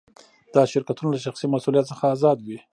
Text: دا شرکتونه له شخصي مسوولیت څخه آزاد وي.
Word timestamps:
دا 0.53 0.63
شرکتونه 0.73 1.09
له 1.11 1.19
شخصي 1.25 1.45
مسوولیت 1.53 1.85
څخه 1.91 2.03
آزاد 2.15 2.37
وي. 2.41 2.57